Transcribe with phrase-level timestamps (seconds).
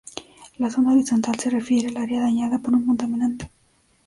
[0.57, 3.51] La zona horizontal se refiere al área dañada por un contaminante.